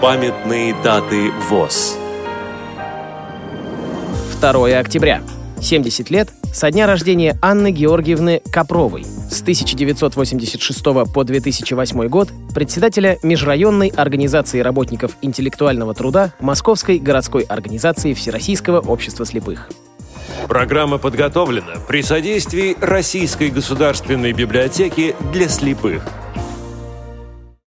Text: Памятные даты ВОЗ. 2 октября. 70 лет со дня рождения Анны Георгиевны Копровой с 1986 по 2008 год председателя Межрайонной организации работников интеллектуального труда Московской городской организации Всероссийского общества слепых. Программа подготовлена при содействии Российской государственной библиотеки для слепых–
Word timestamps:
Памятные 0.00 0.74
даты 0.82 1.30
ВОЗ. 1.50 1.98
2 4.40 4.78
октября. 4.78 5.20
70 5.60 6.08
лет 6.08 6.30
со 6.54 6.70
дня 6.70 6.86
рождения 6.86 7.38
Анны 7.42 7.70
Георгиевны 7.70 8.40
Копровой 8.50 9.04
с 9.04 9.42
1986 9.42 10.82
по 11.12 11.22
2008 11.22 12.08
год 12.08 12.30
председателя 12.54 13.18
Межрайонной 13.22 13.88
организации 13.88 14.60
работников 14.60 15.18
интеллектуального 15.20 15.92
труда 15.92 16.32
Московской 16.40 16.98
городской 16.98 17.42
организации 17.42 18.14
Всероссийского 18.14 18.80
общества 18.80 19.26
слепых. 19.26 19.68
Программа 20.48 20.96
подготовлена 20.96 21.74
при 21.86 22.00
содействии 22.00 22.74
Российской 22.80 23.50
государственной 23.50 24.32
библиотеки 24.32 25.14
для 25.30 25.46
слепых– 25.50 26.02